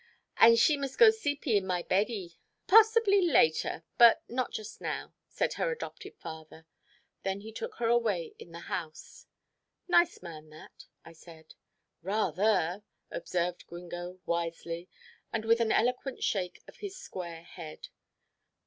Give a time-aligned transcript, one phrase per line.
[0.37, 5.53] "An' she must go seepie in my beddie." "Possibly later, but not just now," said
[5.53, 6.65] her adopted father;
[7.21, 9.27] then he took her away in the house.
[9.87, 11.53] "Nice man, that," I said.
[12.01, 14.89] "Rather," observed Gringo wisely,
[15.31, 17.89] and with an eloquent shake of his square head.